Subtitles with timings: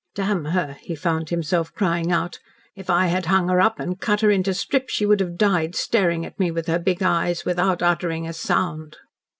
[0.15, 2.39] "Damn her!" he found himself crying out.
[2.75, 5.75] "If I had hung her up and cut her into strips she would have died
[5.75, 8.97] staring at me with her big eyes without uttering a sound."